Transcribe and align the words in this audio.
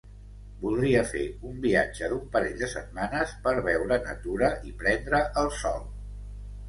Voldria 0.61 1.01
fer 1.09 1.25
un 1.49 1.59
viatge 1.65 2.09
d'un 2.13 2.23
parell 2.35 2.57
de 2.61 2.69
setmanes, 2.73 3.35
per 3.47 3.55
veure 3.71 4.01
natura 4.09 4.51
i 4.71 4.75
prendre 4.81 5.21
el 5.43 5.53
sol. 5.63 5.85